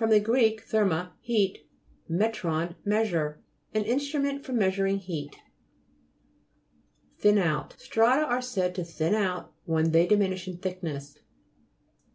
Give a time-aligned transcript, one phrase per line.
[0.00, 0.06] gr.
[0.06, 1.68] therme, heat,
[2.08, 3.38] metron, measure.
[3.74, 5.36] An instrument for measuring heat..
[7.18, 11.18] THIN OUT Strata are said to thin out when they diminish in thickness.